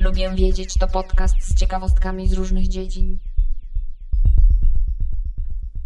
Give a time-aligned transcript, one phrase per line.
[0.00, 3.18] Lubię wiedzieć to podcast z ciekawostkami z różnych dziedzin.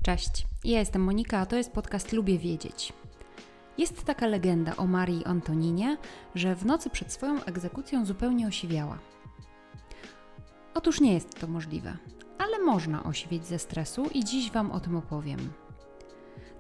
[0.03, 2.93] Cześć, ja jestem Monika, a to jest podcast Lubię Wiedzieć.
[3.79, 5.97] Jest taka legenda o Marii Antoninie,
[6.35, 8.99] że w nocy przed swoją egzekucją zupełnie osiwiała.
[10.75, 11.97] Otóż nie jest to możliwe,
[12.39, 15.53] ale można osiwieć ze stresu i dziś Wam o tym opowiem.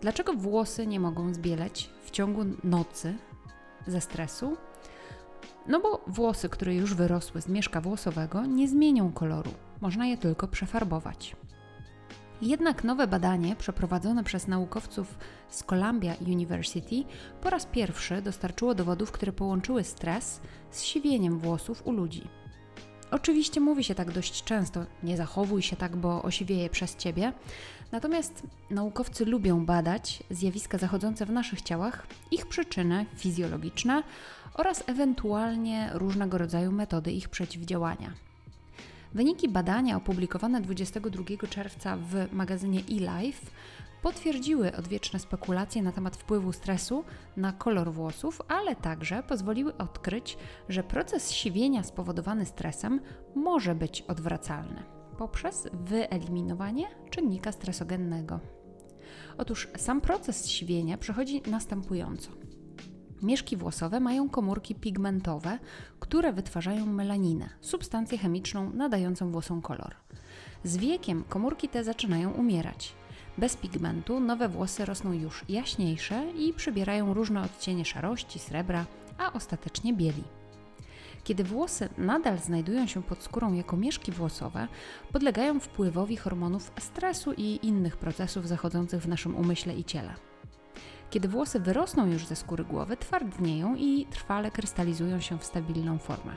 [0.00, 3.14] Dlaczego włosy nie mogą zbieleć w ciągu nocy
[3.86, 4.57] ze stresu?
[5.68, 10.48] No bo włosy, które już wyrosły z mieszka włosowego, nie zmienią koloru, można je tylko
[10.48, 11.36] przefarbować.
[12.43, 17.04] Jednak nowe badanie przeprowadzone przez naukowców z Columbia University
[17.40, 22.28] po raz pierwszy dostarczyło dowodów, które połączyły stres z siwieniem włosów u ludzi.
[23.14, 27.32] Oczywiście mówi się tak dość często, nie zachowuj się tak, bo osiwieje przez ciebie.
[27.93, 34.03] Natomiast naukowcy lubią badać zjawiska zachodzące w naszych ciałach, ich przyczyny fizjologiczne
[34.55, 38.12] oraz ewentualnie różnego rodzaju metody ich przeciwdziałania.
[39.12, 43.47] Wyniki badania opublikowane 22 czerwca w magazynie eLife
[44.05, 47.05] potwierdziły odwieczne spekulacje na temat wpływu stresu
[47.36, 50.38] na kolor włosów, ale także pozwoliły odkryć,
[50.69, 53.00] że proces siwienia spowodowany stresem
[53.34, 54.82] może być odwracalny
[55.19, 58.41] poprzez wyeliminowanie czynnika stresogennego.
[59.38, 62.30] Otóż sam proces siwienia przechodzi następująco.
[63.22, 65.58] Mieszki włosowe mają komórki pigmentowe,
[66.00, 69.94] które wytwarzają melaninę, substancję chemiczną nadającą włosom kolor.
[70.64, 72.94] Z wiekiem komórki te zaczynają umierać.
[73.39, 78.85] Bez pigmentu nowe włosy rosną już jaśniejsze i przybierają różne odcienie szarości, srebra,
[79.19, 80.25] a ostatecznie bieli.
[81.25, 84.69] Kiedy włosy nadal znajdują się pod skórą jako mieszki włosowe,
[85.12, 90.15] podlegają wpływowi hormonów stresu i innych procesów zachodzących w naszym umyśle i ciele.
[91.11, 96.37] Kiedy włosy wyrosną już ze skóry głowy, twardnieją i trwale krystalizują się w stabilną formę.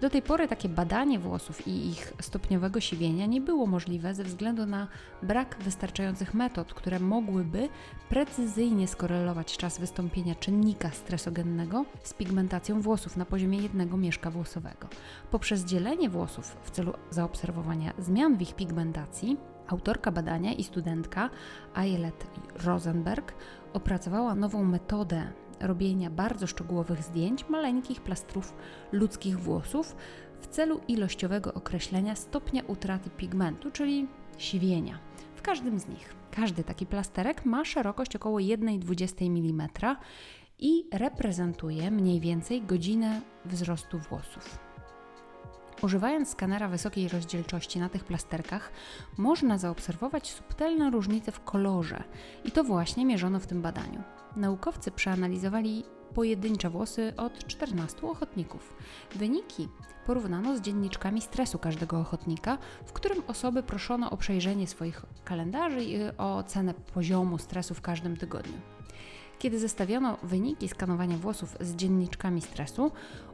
[0.00, 4.66] Do tej pory takie badanie włosów i ich stopniowego siwienia nie było możliwe ze względu
[4.66, 4.88] na
[5.22, 7.68] brak wystarczających metod, które mogłyby
[8.08, 14.88] precyzyjnie skorelować czas wystąpienia czynnika stresogennego z pigmentacją włosów na poziomie jednego mieszka włosowego.
[15.30, 19.36] Poprzez dzielenie włosów w celu zaobserwowania zmian w ich pigmentacji,
[19.68, 21.30] autorka badania i studentka
[21.74, 22.26] Ayelet
[22.64, 23.34] Rosenberg
[23.72, 28.54] opracowała nową metodę robienia bardzo szczegółowych zdjęć maleńkich plastrów
[28.92, 29.96] ludzkich włosów
[30.40, 34.06] w celu ilościowego określenia stopnia utraty pigmentu, czyli
[34.38, 34.98] siwienia
[35.34, 36.14] w każdym z nich.
[36.30, 39.68] Każdy taki plasterek ma szerokość około 1,20 mm
[40.58, 44.65] i reprezentuje mniej więcej godzinę wzrostu włosów.
[45.82, 48.72] Używając skanera wysokiej rozdzielczości na tych plasterkach,
[49.18, 52.04] można zaobserwować subtelne różnice w kolorze
[52.44, 54.02] i to właśnie mierzono w tym badaniu.
[54.36, 58.76] Naukowcy przeanalizowali pojedyncze włosy od 14 ochotników.
[59.14, 59.68] Wyniki
[60.06, 65.98] porównano z dzienniczkami stresu każdego ochotnika, w którym osoby proszono o przejrzenie swoich kalendarzy i
[66.18, 68.58] o ocenę poziomu stresu w każdym tygodniu.
[69.38, 72.90] Kiedy zestawiono wyniki skanowania włosów z dzienniczkami stresu,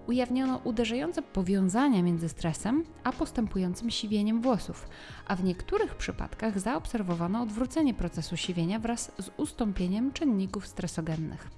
[0.06, 4.88] ujawniono uderzające powiązania między stresem a postępującym siwieniem włosów,
[5.26, 11.50] a w niektórych przypadkach zaobserwowano odwrócenie procesu siwienia wraz z ustąpieniem czynników stresogennych.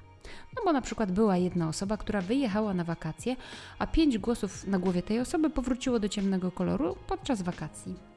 [0.57, 3.37] No bo na przykład była jedna osoba, która wyjechała na wakacje,
[3.79, 8.14] a pięć głosów na głowie tej osoby powróciło do ciemnego koloru podczas wakacji.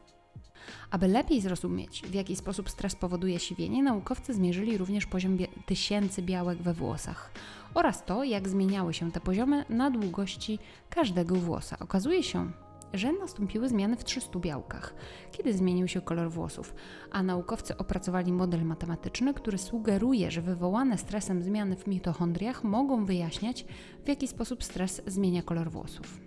[0.92, 6.22] Aby lepiej zrozumieć, w jaki sposób stres powoduje siwienie, naukowcy zmierzyli również poziom bie tysięcy
[6.22, 7.32] białek we włosach
[7.74, 11.80] oraz to, jak zmieniały się te poziomy na długości każdego włosa.
[11.80, 12.52] Okazuje się,
[12.94, 14.94] że nastąpiły zmiany w 300 białkach,
[15.32, 16.76] kiedy zmienił się kolor włosów,
[17.12, 23.66] a naukowcy opracowali model matematyczny, który sugeruje, że wywołane stresem zmiany w mitochondriach mogą wyjaśniać,
[24.06, 26.27] w jaki sposób stres zmienia kolor włosów.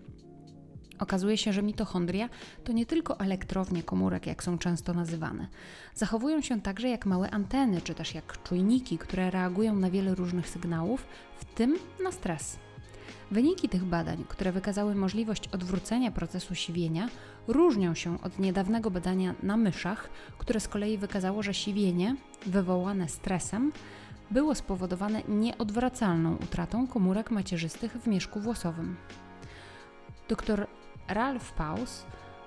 [1.01, 2.29] Okazuje się, że mitochondria
[2.65, 5.49] to nie tylko elektrownie komórek, jak są często nazywane.
[5.95, 10.49] Zachowują się także jak małe anteny, czy też jak czujniki, które reagują na wiele różnych
[10.49, 11.07] sygnałów,
[11.37, 12.59] w tym na stres.
[13.31, 17.09] Wyniki tych badań, które wykazały możliwość odwrócenia procesu siwienia,
[17.49, 22.17] różnią się od niedawnego badania na myszach, które z kolei wykazało, że siwienie
[22.47, 23.73] wywołane stresem
[24.31, 28.97] było spowodowane nieodwracalną utratą komórek macierzystych w mieszku włosowym.
[30.29, 30.67] Dr
[31.11, 32.07] Ralph Paus,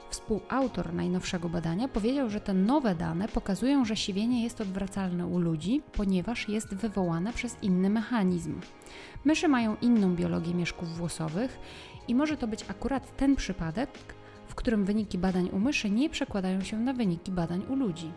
[0.09, 5.81] współautor najnowszego badania, powiedział, że te nowe dane pokazują, że siwienie jest odwracalne u ludzi,
[5.91, 8.61] ponieważ jest wywołane przez inny mechanizm.
[9.25, 11.59] Myszy mają inną biologię mieszków włosowych
[12.07, 13.89] i może to być akurat ten przypadek,
[14.47, 18.11] w którym wyniki badań u myszy nie przekładają się na wyniki badań u ludzi.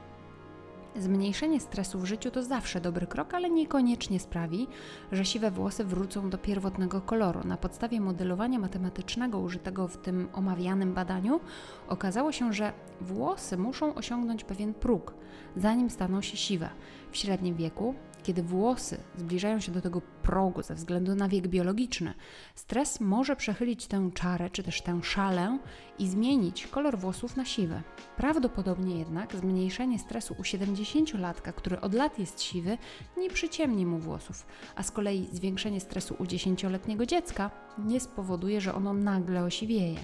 [0.99, 4.67] Zmniejszenie stresu w życiu to zawsze dobry krok, ale niekoniecznie sprawi,
[5.13, 7.41] że siwe włosy wrócą do pierwotnego koloru.
[7.45, 11.41] Na podstawie modelowania matematycznego użytego w tym omawianym badaniu
[11.89, 15.15] okazało się, że włosy muszą osiągnąć pewien próg,
[15.57, 16.71] zanim staną się siwe.
[17.11, 17.95] W średnim wieku
[18.27, 22.15] kiedy włosy zbliżają się do tego progu ze względu na wiek biologiczny,
[22.55, 25.59] stres może przechylić tę czarę czy też tę szalę
[25.99, 27.83] i zmienić kolor włosów na siwy.
[28.17, 32.79] Prawdopodobnie jednak zmniejszenie stresu u 70-latka, który od lat jest siwy,
[33.17, 34.47] nie przyciemni mu włosów,
[34.77, 39.99] a z kolei zwiększenie stresu u 10-letniego dziecka nie spowoduje, że ono nagle osiwieje.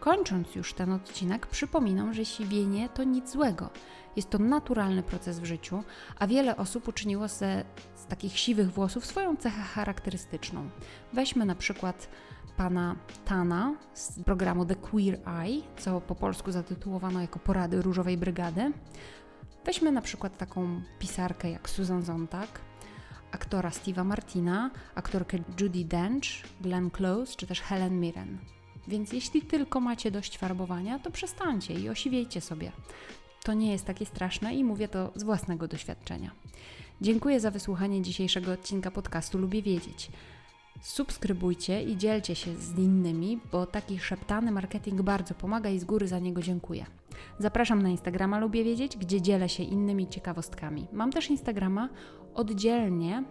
[0.00, 3.70] Kończąc już ten odcinek, przypominam, że siwienie to nic złego.
[4.16, 5.82] Jest to naturalny proces w życiu,
[6.18, 7.64] a wiele osób uczyniło ze,
[7.94, 10.70] z takich siwych włosów swoją cechę charakterystyczną.
[11.12, 12.08] Weźmy na przykład
[12.56, 18.72] pana Tana z programu The Queer Eye, co po polsku zatytułowano jako Porady Różowej Brygady.
[19.64, 22.60] Weźmy na przykład taką pisarkę jak Susan Zontag,
[23.32, 26.26] aktora Steve'a Martina, aktorkę Judy Dench,
[26.60, 28.38] Glenn Close czy też Helen Mirren.
[28.88, 32.72] Więc jeśli tylko macie dość farbowania, to przestańcie i osiwiejcie sobie.
[33.44, 36.30] To nie jest takie straszne i mówię to z własnego doświadczenia.
[37.00, 40.10] Dziękuję za wysłuchanie dzisiejszego odcinka podcastu Lubię Wiedzieć.
[40.82, 46.08] Subskrybujcie i dzielcie się z innymi, bo taki szeptany marketing bardzo pomaga i z góry
[46.08, 46.86] za niego dziękuję.
[47.38, 50.86] Zapraszam na Instagrama Lubię Wiedzieć, gdzie dzielę się innymi ciekawostkami.
[50.92, 51.88] Mam też Instagrama
[52.34, 53.24] oddzielnie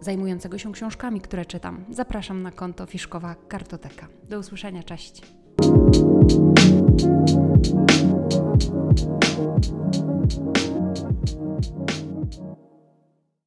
[0.00, 1.84] zajmującego się książkami, które czytam.
[1.90, 4.08] Zapraszam na konto Fiszkowa Kartoteka.
[4.28, 5.22] Do usłyszenia, cześć!